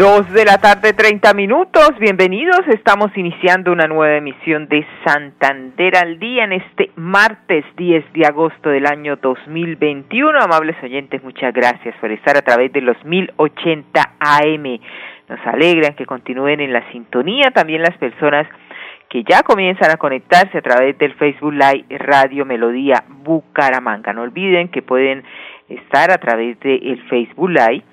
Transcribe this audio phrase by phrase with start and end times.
[0.00, 1.90] Dos de la tarde, treinta minutos.
[2.00, 2.60] Bienvenidos.
[2.68, 8.70] Estamos iniciando una nueva emisión de Santander al Día en este martes 10 de agosto
[8.70, 10.40] del año 2021.
[10.40, 14.80] Amables oyentes, muchas gracias por estar a través de los 1080 AM.
[15.28, 18.46] Nos alegran que continúen en la sintonía también las personas
[19.10, 24.14] que ya comienzan a conectarse a través del Facebook Live Radio Melodía Bucaramanga.
[24.14, 25.24] No olviden que pueden
[25.68, 27.89] estar a través del Facebook Live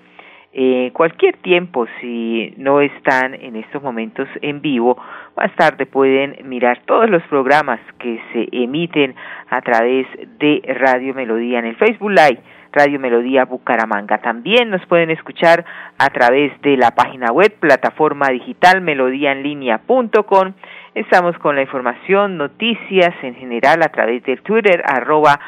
[0.60, 4.98] eh, cualquier tiempo, si no están en estos momentos en vivo,
[5.36, 9.14] más tarde pueden mirar todos los programas que se emiten
[9.52, 10.08] a través
[10.40, 12.42] de Radio Melodía en el Facebook Live.
[12.72, 14.18] Radio Melodía Bucaramanga.
[14.18, 15.64] También nos pueden escuchar
[16.00, 20.54] a través de la página web, plataforma digital melodíaenlínea.com.
[20.96, 25.40] Estamos con la información, noticias en general a través del Twitter, arroba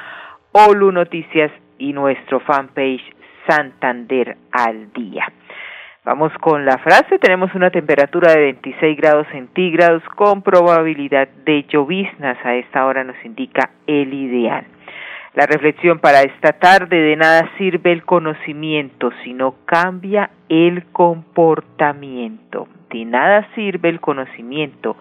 [0.52, 3.19] Olu Noticias y nuestro fanpage
[3.50, 5.26] Santander al día.
[6.06, 7.18] Vamos con la frase.
[7.18, 12.38] Tenemos una temperatura de 26 grados centígrados con probabilidad de lloviznas.
[12.46, 14.66] A esta hora nos indica el ideal.
[15.34, 22.68] La reflexión para esta tarde, de nada sirve el conocimiento si no cambia el comportamiento.
[22.92, 24.96] De nada sirve el conocimiento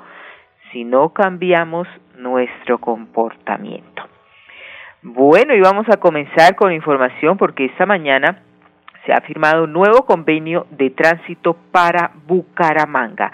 [0.72, 4.04] si no cambiamos nuestro comportamiento.
[5.02, 8.42] Bueno, y vamos a comenzar con información porque esta mañana
[9.06, 13.30] se ha firmado un nuevo convenio de tránsito para Bucaramanga,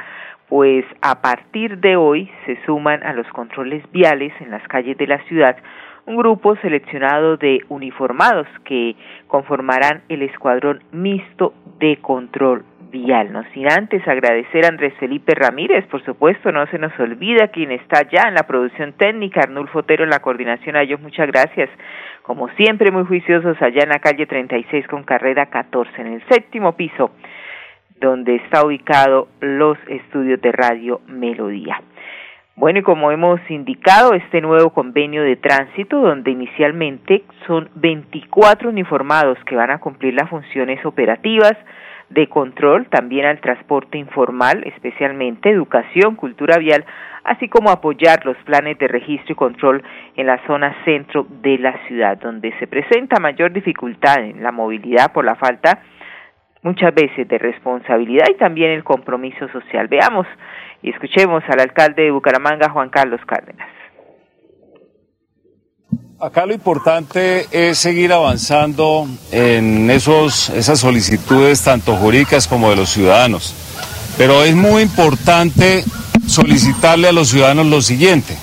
[0.47, 5.07] pues a partir de hoy se suman a los controles viales en las calles de
[5.07, 5.57] la ciudad
[6.07, 8.95] un grupo seleccionado de uniformados que
[9.27, 12.63] conformarán el escuadrón mixto de control
[12.93, 17.73] no sin antes agradecer a Andrés Felipe Ramírez, por supuesto, no se nos olvida quien
[17.73, 21.71] está ya en la producción técnica, Arnulfo Otero en la coordinación, a ellos muchas gracias.
[22.23, 26.73] Como siempre, muy juiciosos allá en la calle 36 con carrera 14, en el séptimo
[26.77, 27.11] piso,
[28.01, 31.81] donde está ubicado los estudios de Radio Melodía.
[32.57, 39.39] Bueno, y como hemos indicado, este nuevo convenio de tránsito, donde inicialmente son 24 uniformados
[39.47, 41.57] que van a cumplir las funciones operativas,
[42.11, 46.85] de control también al transporte informal, especialmente educación, cultura vial,
[47.25, 49.83] así como apoyar los planes de registro y control
[50.17, 55.13] en la zona centro de la ciudad, donde se presenta mayor dificultad en la movilidad
[55.13, 55.81] por la falta
[56.63, 59.87] muchas veces de responsabilidad y también el compromiso social.
[59.87, 60.27] Veamos
[60.83, 63.69] y escuchemos al alcalde de Bucaramanga, Juan Carlos Cárdenas.
[66.25, 72.89] Acá lo importante es seguir avanzando en esos, esas solicitudes tanto jurídicas como de los
[72.89, 73.53] ciudadanos.
[74.17, 75.85] Pero es muy importante
[76.27, 78.39] solicitarle a los ciudadanos lo siguiente.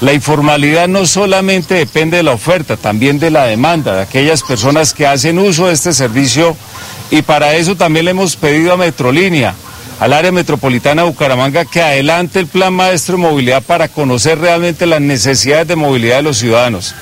[0.00, 4.94] La informalidad no solamente depende de la oferta, también de la demanda, de aquellas personas
[4.94, 6.56] que hacen uso de este servicio
[7.10, 9.56] y para eso también le hemos pedido a Metrolínea,
[9.98, 14.86] al área metropolitana de Bucaramanga, que adelante el plan maestro de movilidad para conocer realmente
[14.86, 16.94] las necesidades de movilidad de los ciudadanos.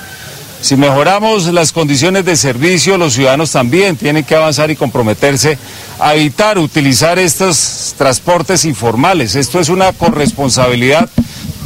[0.63, 5.59] Si mejoramos las condiciones de servicio, los ciudadanos también tienen que avanzar y comprometerse
[5.99, 9.35] a evitar utilizar estos transportes informales.
[9.35, 11.11] Esto es una corresponsabilidad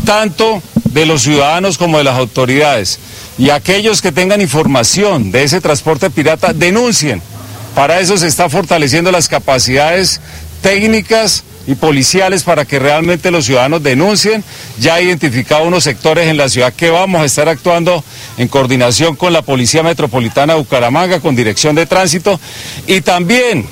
[0.06, 0.62] tanto
[0.92, 2.98] de los ciudadanos como de las autoridades.
[3.36, 7.20] Y aquellos que tengan información de ese transporte pirata, denuncien.
[7.74, 10.22] Para eso se está fortaleciendo las capacidades
[10.62, 14.44] técnicas y policiales para que realmente los ciudadanos denuncien.
[14.78, 18.02] Ya identificado unos sectores en la ciudad que vamos a estar actuando
[18.38, 22.38] en coordinación con la Policía Metropolitana de Bucaramanga, con Dirección de Tránsito
[22.86, 23.66] y también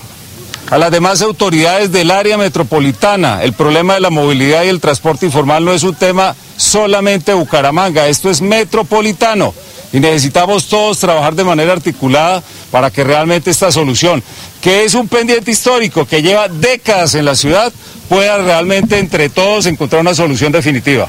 [0.74, 3.44] a las demás autoridades del área metropolitana.
[3.44, 7.38] El problema de la movilidad y el transporte informal no es un tema solamente de
[7.38, 9.54] Bucaramanga, esto es metropolitano
[9.92, 12.42] y necesitamos todos trabajar de manera articulada
[12.72, 14.20] para que realmente esta solución,
[14.60, 17.72] que es un pendiente histórico que lleva décadas en la ciudad,
[18.08, 21.06] pueda realmente entre todos encontrar una solución definitiva.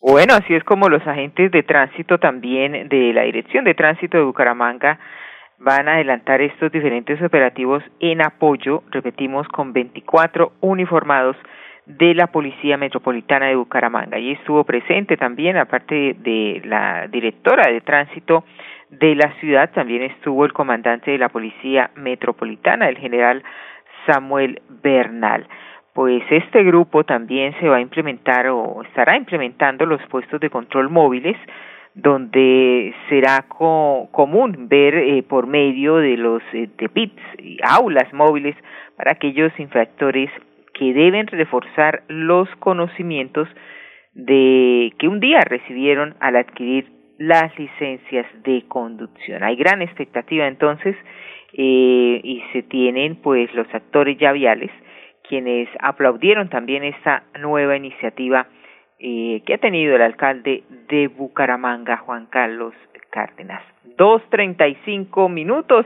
[0.00, 4.24] Bueno, así es como los agentes de tránsito también de la Dirección de Tránsito de
[4.24, 4.98] Bucaramanga
[5.62, 11.36] van a adelantar estos diferentes operativos en apoyo, repetimos, con 24 uniformados
[11.86, 14.18] de la Policía Metropolitana de Bucaramanga.
[14.18, 18.44] Y estuvo presente también, aparte de la directora de tránsito
[18.90, 23.42] de la ciudad, también estuvo el comandante de la Policía Metropolitana, el general
[24.06, 25.46] Samuel Bernal.
[25.92, 30.88] Pues este grupo también se va a implementar o estará implementando los puestos de control
[30.88, 31.36] móviles
[31.94, 38.56] donde será común ver eh, por medio de los eh, de PITs y aulas móviles
[38.96, 40.30] para aquellos infractores
[40.72, 43.48] que deben reforzar los conocimientos
[44.14, 46.86] de que un día recibieron al adquirir
[47.18, 49.42] las licencias de conducción.
[49.42, 50.96] Hay gran expectativa entonces
[51.52, 54.70] eh, y se tienen pues los actores ya viales
[55.28, 58.46] quienes aplaudieron también esta nueva iniciativa
[59.02, 62.72] eh, que ha tenido el alcalde de Bucaramanga, Juan Carlos
[63.10, 63.62] Cárdenas.
[63.98, 65.84] Dos treinta y cinco minutos.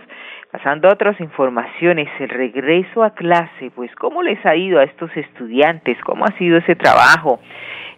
[0.52, 5.10] Pasando a otras informaciones, el regreso a clase, pues cómo les ha ido a estos
[5.16, 7.40] estudiantes, cómo ha sido ese trabajo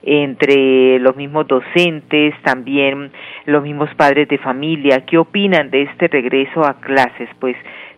[0.03, 3.11] entre los mismos docentes, también
[3.45, 7.29] los mismos padres de familia, ¿qué opinan de este regreso a clases?
[7.41, 7.57] Pues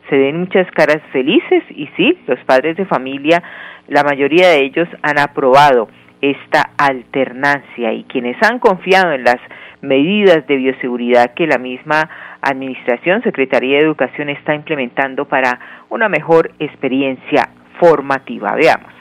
[0.09, 3.43] se ven muchas caras felices y sí, los padres de familia,
[3.89, 5.89] la mayoría de ellos han aprobado
[6.21, 9.39] esta alternancia y quienes han confiado en las
[9.81, 12.09] medidas de bioseguridad que la misma
[12.43, 15.59] Administración, Secretaría de Educación está implementando para
[15.91, 18.55] una mejor experiencia formativa.
[18.55, 18.93] Veamos.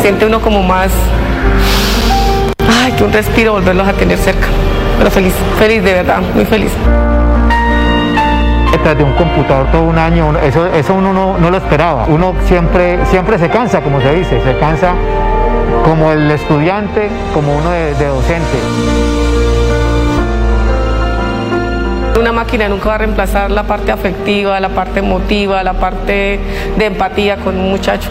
[0.00, 0.90] Siente uno como más,
[2.58, 4.48] ay, que un respiro volverlos a tener cerca.
[4.98, 6.74] Pero feliz, feliz de verdad, muy feliz
[8.72, 12.06] detrás de un computador todo un año, eso, eso uno no, no, lo esperaba.
[12.08, 14.94] Uno siempre, siempre se cansa, como se dice, se cansa
[15.84, 18.58] como el estudiante, como uno de, de docente.
[22.18, 26.40] Una máquina nunca va a reemplazar la parte afectiva, la parte emotiva, la parte
[26.76, 28.10] de empatía con un muchacho.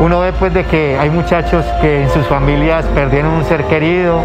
[0.00, 4.20] Uno ve pues de que hay muchachos que en sus familias perdieron un ser querido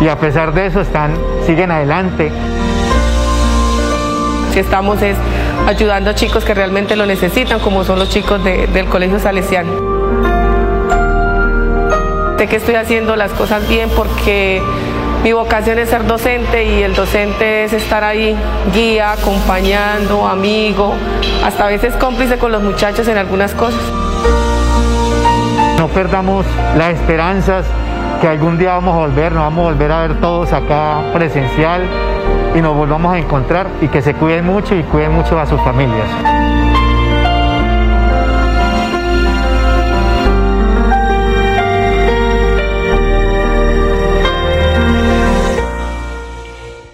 [0.00, 1.12] y a pesar de eso están,
[1.46, 2.32] siguen adelante.
[4.52, 5.16] Si estamos es
[5.66, 9.70] ayudando a chicos que realmente lo necesitan, como son los chicos del Colegio Salesiano.
[12.38, 14.62] Sé que estoy haciendo las cosas bien porque
[15.22, 18.34] mi vocación es ser docente y el docente es estar ahí,
[18.74, 20.94] guía, acompañando, amigo,
[21.44, 23.80] hasta a veces cómplice con los muchachos en algunas cosas.
[25.78, 26.46] No perdamos
[26.76, 27.66] las esperanzas
[28.20, 32.09] que algún día vamos a volver, nos vamos a volver a ver todos acá presencial
[32.54, 35.60] y nos volvamos a encontrar y que se cuiden mucho y cuiden mucho a sus
[35.62, 36.08] familias.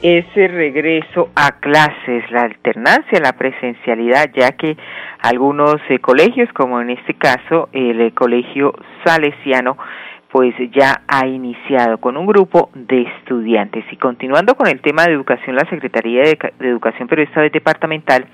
[0.09, 4.77] ese regreso a clases, la alternancia, la presencialidad, ya que
[5.19, 8.73] algunos eh, colegios, como en este caso el eh, Colegio
[9.05, 9.77] Salesiano,
[10.37, 13.87] pues ya ha iniciado con un grupo de estudiantes.
[13.91, 18.27] Y continuando con el tema de educación, la Secretaría de, Educación, pero esta departamental,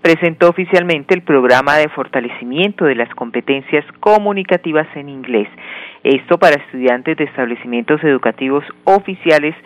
[0.00, 5.48] presentó oficialmente el programa de fortalecimiento de las competencias comunicativas en inglés.
[6.04, 9.56] Esto para estudiantes de establecimientos educativos oficiales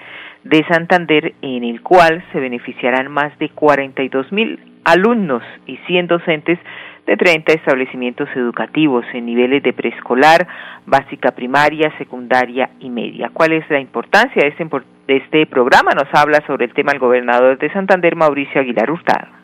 [0.44, 6.58] de Santander, en el cual se beneficiarán más de 42 mil alumnos y 100 docentes
[7.06, 10.46] de 30 establecimientos educativos en niveles de preescolar,
[10.86, 13.30] básica primaria, secundaria y media.
[13.32, 14.64] ¿Cuál es la importancia de este,
[15.08, 15.92] de este programa?
[15.92, 19.42] Nos habla sobre el tema el gobernador de Santander, Mauricio Aguilar Hurtado.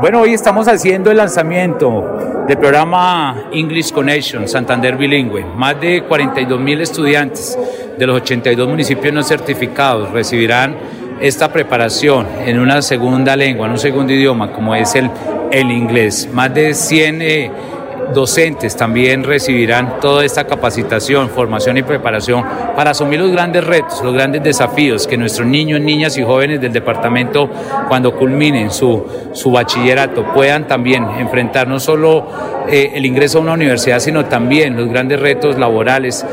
[0.00, 5.44] Bueno, hoy estamos haciendo el lanzamiento del programa English Connection Santander Bilingüe.
[5.44, 7.58] Más de 42 mil estudiantes
[7.98, 10.74] de los 82 municipios no certificados recibirán
[11.20, 15.10] esta preparación en una segunda lengua, en un segundo idioma, como es el,
[15.50, 16.28] el inglés.
[16.32, 17.50] Más de 100 eh,
[18.14, 22.44] docentes también recibirán toda esta capacitación, formación y preparación
[22.76, 26.72] para asumir los grandes retos, los grandes desafíos que nuestros niños, niñas y jóvenes del
[26.72, 27.50] departamento,
[27.88, 32.26] cuando culminen su, su bachillerato, puedan también enfrentar no solo
[32.70, 36.24] eh, el ingreso a una universidad, sino también los grandes retos laborales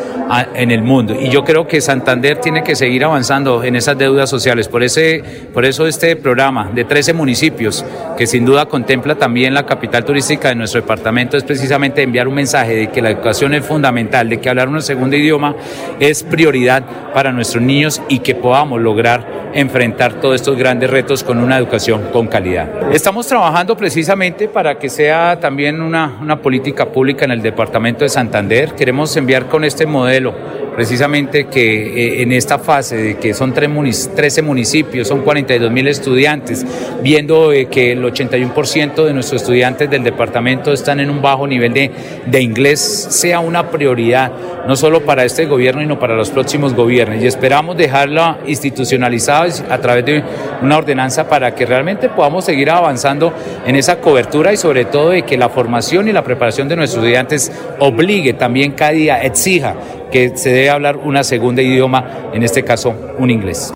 [0.56, 1.16] en el mundo.
[1.20, 4.68] Y yo creo que Santander tiene que seguir avanzando en esas deudas sociales.
[4.68, 7.86] Por, ese, por eso este programa de 13 municipios,
[8.18, 12.36] que sin duda contempla también la capital turística de nuestro departamento, es precisamente enviar un
[12.36, 15.56] mensaje de que la educación es fundamental, de que hablar un segundo idioma
[16.00, 21.40] es prioridad para nuestros niños y que podamos lograr enfrentar todos estos grandes retos con
[21.40, 22.92] una educación con calidad.
[22.92, 28.10] Estamos trabajando precisamente para que sea también una, una política pública en el departamento de
[28.10, 28.74] Santander.
[28.74, 30.34] Queremos enviar con este modelo
[30.76, 36.66] precisamente que eh, en esta fase de que son 13 municipios, son 42 mil estudiantes,
[37.02, 41.74] viendo eh, que el 81% de nuestros estudiantes del departamento están en un bajo nivel
[41.74, 41.92] de,
[42.26, 44.32] de inglés, sea una prioridad,
[44.68, 47.22] no solo para este gobierno, sino para los próximos gobiernos.
[47.22, 50.24] Y esperamos dejarla institucionalizada a través de
[50.62, 53.34] una ordenanza para que realmente podamos seguir avanzando
[53.66, 57.04] en esa cobertura y sobre todo de que la formación y la preparación de nuestros
[57.04, 59.76] estudiantes obligue también cada día, exija
[60.16, 63.74] que se debe hablar una segunda idioma, en este caso un inglés.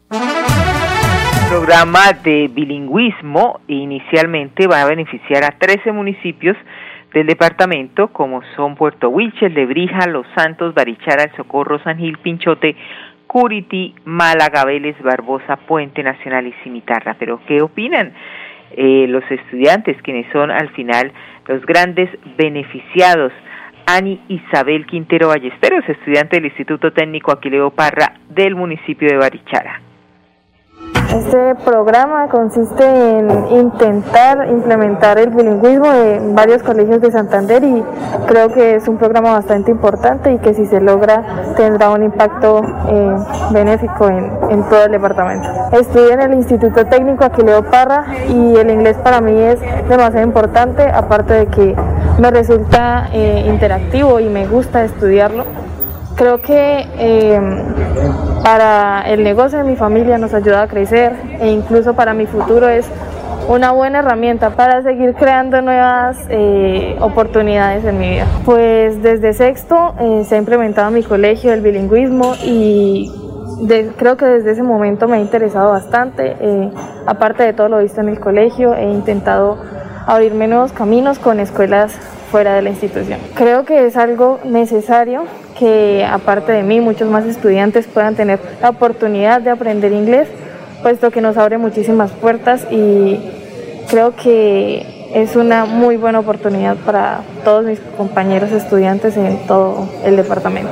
[1.50, 6.56] Programa de bilingüismo inicialmente va a beneficiar a 13 municipios
[7.14, 12.78] del departamento, como son Puerto Wilches, Lebrija, Los Santos, Barichara, El Socorro, San Gil, Pinchote,
[13.28, 17.18] Curiti, Málaga, Vélez, Barbosa, Puente Nacional y Cimitarra.
[17.20, 18.14] Pero, ¿qué opinan
[18.78, 21.12] eh, los estudiantes, quienes son al final
[21.50, 23.34] los grandes beneficiados?
[23.92, 29.82] Ani Isabel Quintero Ballesteros, estudiante del Instituto Técnico Aquileo Parra del municipio de Barichara.
[31.14, 37.84] Este programa consiste en intentar implementar el bilingüismo en varios colegios de Santander y
[38.28, 41.24] creo que es un programa bastante importante y que si se logra
[41.58, 43.16] tendrá un impacto eh,
[43.52, 45.50] benéfico en, todo el departamento.
[45.72, 50.84] Estudio en el Instituto Técnico Aquileo Parra y el inglés para mí es demasiado importante,
[50.84, 51.76] aparte de que
[52.20, 55.46] me resulta eh, interactivo y me gusta estudiarlo.
[56.16, 57.40] Creo que eh,
[58.44, 62.68] para el negocio de mi familia nos ayuda a crecer e incluso para mi futuro
[62.68, 62.90] es
[63.48, 68.28] una buena herramienta para seguir creando nuevas eh, oportunidades en mi vida.
[68.46, 73.12] Pues desde sexto eh, se ha implementado en mi colegio el bilingüismo y
[73.98, 76.36] creo que desde ese momento me ha interesado bastante.
[76.40, 76.72] Eh,
[77.08, 79.58] aparte de todo lo visto en el colegio, he intentado
[80.06, 81.98] abrirme nuevos caminos con escuelas
[82.32, 83.20] fuera de la institución.
[83.36, 85.26] Creo que es algo necesario
[85.58, 90.30] que aparte de mí muchos más estudiantes puedan tener la oportunidad de aprender inglés,
[90.82, 93.20] puesto que nos abre muchísimas puertas y
[93.90, 100.16] creo que es una muy buena oportunidad para todos mis compañeros estudiantes en todo el
[100.16, 100.72] departamento.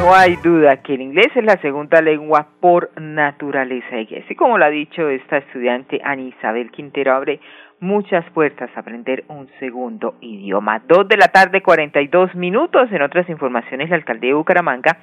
[0.00, 4.56] No hay duda que el inglés es la segunda lengua por naturaleza y así como
[4.56, 7.40] lo ha dicho esta estudiante Ani Isabel Quintero, abre
[7.80, 10.80] muchas puertas a aprender un segundo idioma.
[10.86, 12.90] Dos de la tarde, 42 minutos.
[12.92, 14.98] En otras informaciones, la alcaldía de Bucaramanga,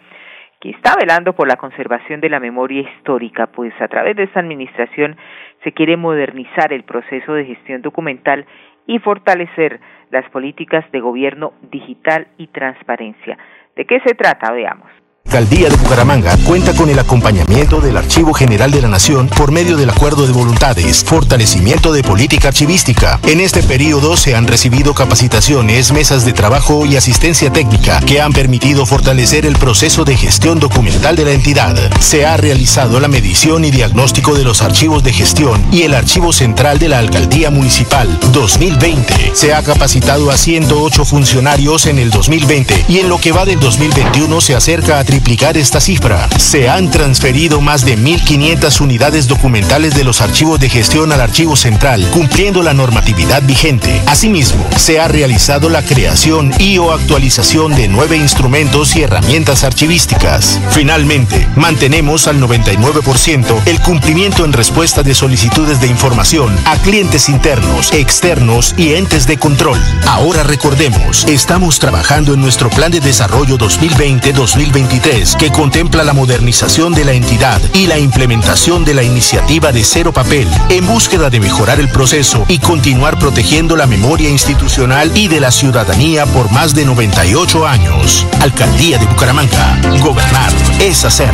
[0.60, 4.39] que está velando por la conservación de la memoria histórica, pues a través de esta
[4.39, 5.18] administración
[5.63, 8.46] se quiere modernizar el proceso de gestión documental
[8.88, 13.38] y fortalecer las políticas de gobierno digital y transparencia.
[13.75, 14.51] ¿De qué se trata?
[14.51, 15.03] Veamos.
[15.25, 19.77] Alcaldía de Bucaramanga cuenta con el acompañamiento del Archivo General de la Nación por medio
[19.77, 23.20] del Acuerdo de Voluntades, fortalecimiento de política archivística.
[23.24, 28.32] En este periodo se han recibido capacitaciones, mesas de trabajo y asistencia técnica que han
[28.32, 31.75] permitido fortalecer el proceso de gestión documental de la entidad.
[32.00, 36.32] Se ha realizado la medición y diagnóstico de los archivos de gestión y el Archivo
[36.32, 39.32] Central de la Alcaldía Municipal 2020.
[39.34, 43.60] Se ha capacitado a 108 funcionarios en el 2020 y en lo que va del
[43.60, 46.27] 2021 se acerca a triplicar esta cifra.
[46.39, 51.55] Se han transferido más de 1.500 unidades documentales de los archivos de gestión al archivo
[51.55, 54.01] central, cumpliendo la normatividad vigente.
[54.08, 60.60] Asimismo, se ha realizado la creación y o actualización de nueve instrumentos y herramientas archivísticas.
[60.72, 67.93] Finalmente, mantenemos al 99% el cumplimiento en respuesta de solicitudes de información a clientes internos,
[67.93, 69.79] externos y entes de control.
[70.08, 77.04] Ahora recordemos, estamos trabajando en nuestro plan de desarrollo 2020-2023 que contempla la modernización de
[77.04, 81.82] la entidad y la implementación de la iniciativa de Cero Papel en búsqueda de mejorar
[81.82, 86.86] el proceso y continuar protegiendo la memoria institucional y de la ciudadanía por más de
[86.86, 88.26] 98 años.
[88.40, 89.78] Alcaldía de Bucaramanga.
[90.00, 91.34] Gobernar es hacer.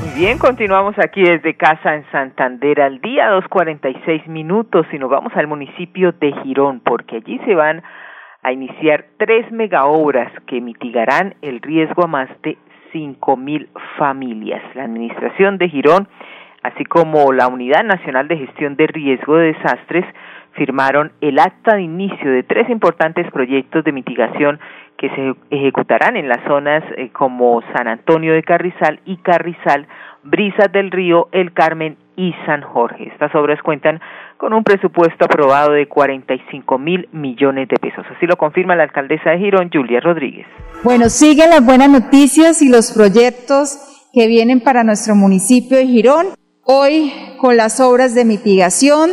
[0.00, 5.32] Muy bien, continuamos aquí desde casa en Santander al día, 2.46 minutos, y nos vamos
[5.36, 7.82] al municipio de Girón, porque allí se van
[8.42, 12.56] a iniciar tres megaobras que mitigarán el riesgo a más de
[12.92, 14.62] 5.000 familias.
[14.74, 16.08] La Administración de Girón,
[16.62, 20.04] así como la Unidad Nacional de Gestión de Riesgo de Desastres,
[20.52, 24.58] firmaron el acta de inicio de tres importantes proyectos de mitigación
[25.00, 29.88] que se ejecutarán en las zonas eh, como San Antonio de Carrizal y Carrizal,
[30.22, 33.08] Brisas del Río, El Carmen y San Jorge.
[33.08, 33.98] Estas obras cuentan
[34.36, 38.04] con un presupuesto aprobado de 45 mil millones de pesos.
[38.14, 40.46] Así lo confirma la alcaldesa de Girón, Julia Rodríguez.
[40.84, 46.26] Bueno, siguen las buenas noticias y los proyectos que vienen para nuestro municipio de Girón.
[46.62, 47.10] Hoy
[47.40, 49.08] con las obras de mitigación,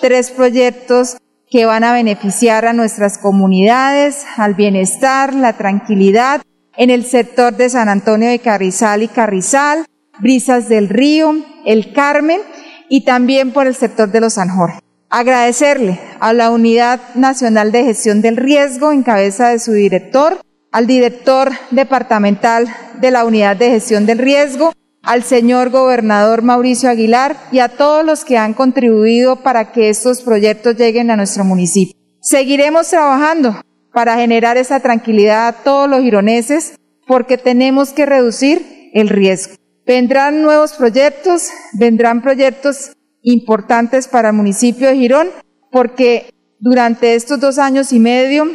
[0.00, 1.16] tres proyectos
[1.52, 6.40] que van a beneficiar a nuestras comunidades, al bienestar, la tranquilidad
[6.78, 9.84] en el sector de San Antonio de Carrizal y Carrizal,
[10.18, 11.34] Brisas del Río,
[11.66, 12.40] El Carmen
[12.88, 14.78] y también por el sector de los San Jorge.
[15.10, 20.86] Agradecerle a la Unidad Nacional de Gestión del Riesgo en cabeza de su director, al
[20.86, 22.66] director departamental
[22.98, 28.04] de la Unidad de Gestión del Riesgo, al señor gobernador Mauricio Aguilar y a todos
[28.04, 31.96] los que han contribuido para que estos proyectos lleguen a nuestro municipio.
[32.20, 33.60] Seguiremos trabajando
[33.92, 39.54] para generar esa tranquilidad a todos los gironeses porque tenemos que reducir el riesgo.
[39.84, 45.28] Vendrán nuevos proyectos, vendrán proyectos importantes para el municipio de Girón
[45.72, 48.46] porque durante estos dos años y medio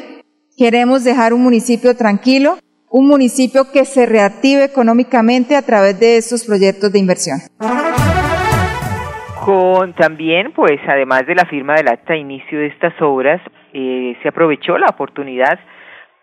[0.55, 2.57] queremos dejar un municipio tranquilo,
[2.89, 7.39] un municipio que se reactive económicamente a través de estos proyectos de inversión.
[9.43, 13.41] Con también, pues, además de la firma del acta de inicio de estas obras,
[13.73, 15.59] eh, se aprovechó la oportunidad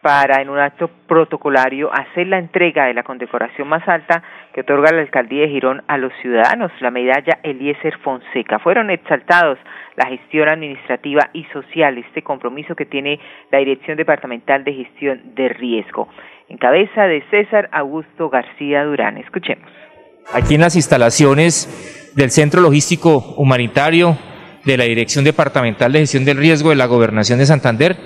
[0.04, 4.92] para, en un acto protocolario, hacer la entrega de la condecoración más alta que otorga
[4.92, 8.58] la alcaldía de Girón a los ciudadanos, la medalla Eliezer Fonseca.
[8.58, 9.58] Fueron exaltados
[9.96, 13.18] la gestión administrativa y social, este compromiso que tiene
[13.50, 16.06] la Dirección Departamental de Gestión de Riesgo
[16.50, 19.16] en cabeza de César Augusto García Durán.
[19.16, 19.70] Escuchemos.
[20.34, 24.18] Aquí en las instalaciones del Centro Logístico Humanitario
[24.66, 27.96] de la Dirección Departamental de Gestión del Riesgo de la Gobernación de Santander,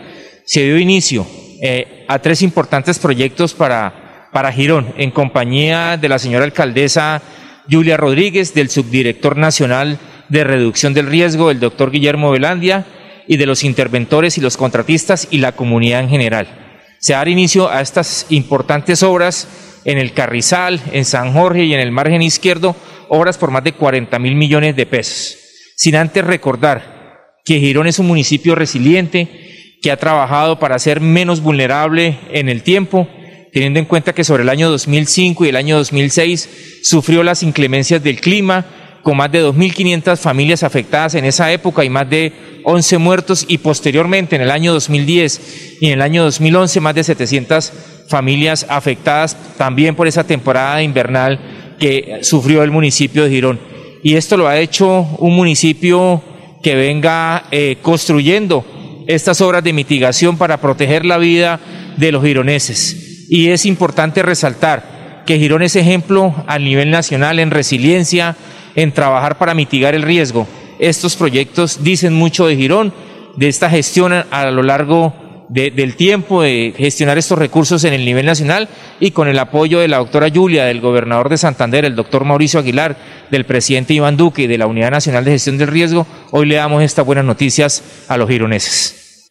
[0.44, 1.24] se dio inicio
[1.62, 7.22] eh, a tres importantes proyectos para, para Girón, en compañía de la señora alcaldesa
[7.70, 12.86] Julia Rodríguez, del subdirector nacional de reducción del riesgo, el doctor Guillermo Velandia,
[13.26, 16.58] y de los interventores y los contratistas y la comunidad en general
[16.98, 19.48] se dará inicio a estas importantes obras
[19.84, 22.76] en el Carrizal, en San Jorge y en el margen izquierdo,
[23.08, 25.36] obras por más de 40 mil millones de pesos.
[25.76, 29.47] Sin antes recordar que Girón es un municipio resiliente,
[29.82, 33.08] que ha trabajado para ser menos vulnerable en el tiempo,
[33.52, 38.02] teniendo en cuenta que sobre el año 2005 y el año 2006 sufrió las inclemencias
[38.02, 38.66] del clima,
[39.02, 43.58] con más de 2.500 familias afectadas en esa época y más de 11 muertos y
[43.58, 47.72] posteriormente en el año 2010 y en el año 2011 más de 700
[48.08, 51.38] familias afectadas también por esa temporada invernal
[51.78, 53.60] que sufrió el municipio de Girón.
[54.02, 56.22] Y esto lo ha hecho un municipio
[56.62, 58.64] que venga eh, construyendo
[59.08, 61.58] estas obras de mitigación para proteger la vida
[61.96, 63.26] de los gironeses.
[63.30, 68.36] Y es importante resaltar que Girón es ejemplo a nivel nacional en resiliencia,
[68.76, 70.46] en trabajar para mitigar el riesgo.
[70.78, 72.92] Estos proyectos dicen mucho de Girón,
[73.34, 75.14] de esta gestión a lo largo
[75.48, 78.68] del tiempo de gestionar estos recursos en el nivel nacional
[79.00, 82.60] y con el apoyo de la doctora Julia, del gobernador de Santander, el doctor Mauricio
[82.60, 82.96] Aguilar,
[83.30, 86.56] del presidente Iván Duque y de la Unidad Nacional de Gestión del Riesgo, hoy le
[86.56, 89.30] damos estas buenas noticias a los gironeses.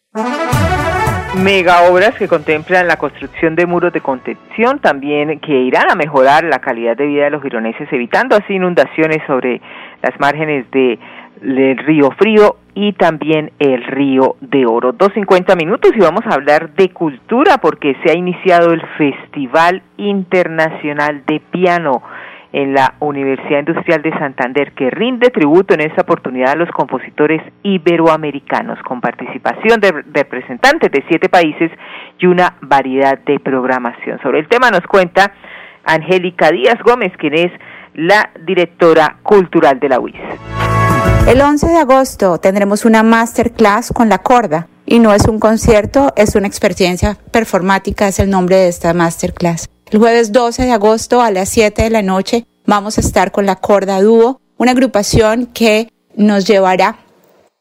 [1.36, 6.42] Mega obras que contemplan la construcción de muros de contención, también que irán a mejorar
[6.42, 9.60] la calidad de vida de los gironeses, evitando así inundaciones sobre
[10.02, 10.98] las márgenes de
[11.42, 14.92] el río Frío y también el río de Oro.
[14.92, 19.82] Dos cincuenta minutos y vamos a hablar de cultura porque se ha iniciado el Festival
[19.96, 22.02] Internacional de Piano
[22.52, 27.42] en la Universidad Industrial de Santander que rinde tributo en esta oportunidad a los compositores
[27.62, 31.70] iberoamericanos con participación de representantes de siete países
[32.18, 34.18] y una variedad de programación.
[34.22, 35.32] Sobre el tema nos cuenta
[35.84, 37.52] Angélica Díaz Gómez, quien es
[37.94, 40.87] la directora cultural de la UIS.
[41.26, 46.12] El 11 de agosto tendremos una masterclass con la corda y no es un concierto,
[46.16, 49.68] es una experiencia performática, es el nombre de esta masterclass.
[49.90, 53.46] El jueves 12 de agosto a las 7 de la noche vamos a estar con
[53.46, 56.98] la corda dúo, una agrupación que nos llevará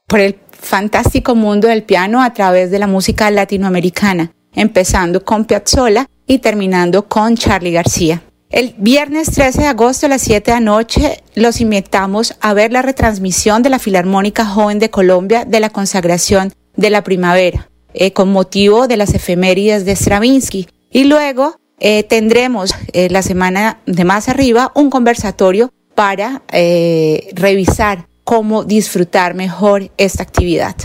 [0.08, 6.08] por el fantástico mundo del piano a través de la música latinoamericana, empezando con Piazzolla
[6.26, 8.24] y terminando con Charlie García.
[8.50, 12.72] El viernes 13 de agosto a las 7 de la noche los invitamos a ver
[12.72, 18.14] la retransmisión de la Filarmónica Joven de Colombia de la consagración de la primavera, eh,
[18.14, 20.70] con motivo de las efemérides de Stravinsky.
[20.90, 26.44] Y luego eh, tendremos eh, la semana de más arriba un conversatorio para
[27.34, 30.76] revisar cómo disfrutar mejor esta actividad.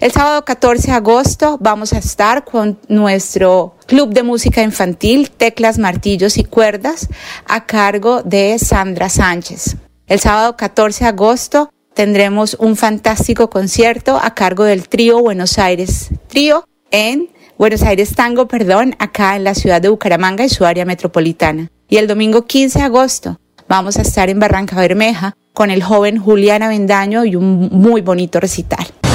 [0.00, 5.76] El sábado 14 de agosto vamos a estar con nuestro club de música infantil Teclas,
[5.76, 7.08] Martillos y Cuerdas
[7.46, 9.76] a cargo de Sandra Sánchez.
[10.06, 16.08] El sábado 14 de agosto tendremos un fantástico concierto a cargo del trío Buenos Aires,
[16.28, 20.86] trío en Buenos Aires Tango, perdón, acá en la ciudad de Bucaramanga y su área
[20.86, 21.70] metropolitana.
[21.90, 26.16] Y el domingo 15 de agosto vamos a estar en Barranca Bermeja con el joven
[26.16, 28.86] Julián Avendaño y un muy bonito recital.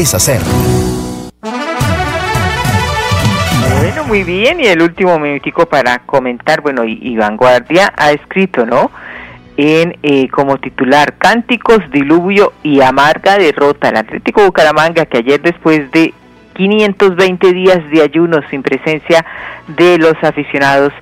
[0.00, 0.40] es hacer.
[3.80, 4.60] Bueno, muy bien.
[4.60, 8.90] Y el último minutico para comentar, bueno, y, Vanguardia ha escrito, ¿no?
[9.58, 13.88] en eh, como titular Cánticos, Diluvio y Amarga Derrota.
[13.88, 16.12] El Atlético Bucaramanga que ayer después de
[16.56, 19.24] 520 días de ayuno sin presencia
[19.66, 20.92] de los aficionados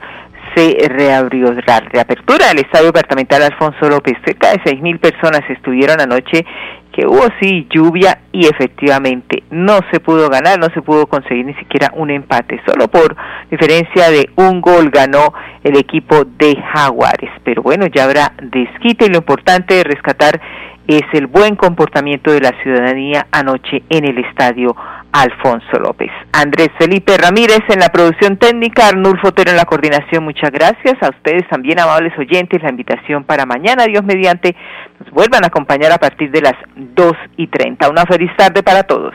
[0.55, 4.17] se reabrió la reapertura del Estadio Departamental Alfonso López.
[4.25, 6.47] Cerca de 6.000 personas estuvieron anoche
[6.95, 11.55] que hubo sí lluvia y efectivamente no se pudo ganar, no se pudo conseguir ni
[11.55, 13.17] siquiera un empate, solo por
[13.51, 15.33] diferencia de un gol ganó
[15.65, 17.31] el equipo de Jaguares.
[17.43, 20.41] Pero bueno, ya habrá desquite y lo importante de rescatar
[20.87, 24.77] es el buen comportamiento de la ciudadanía anoche en el estadio
[25.13, 26.11] Alfonso López.
[26.33, 30.25] Andrés Felipe Ramírez en la producción técnica, Arnulfo Otero en la coordinación.
[30.25, 32.63] Muchas gracias a ustedes también, amables oyentes.
[32.63, 34.57] La invitación para mañana, Dios mediante,
[34.99, 37.89] nos vuelvan a acompañar a partir de las 2 y 30.
[37.89, 39.15] Una feliz tarde para todos.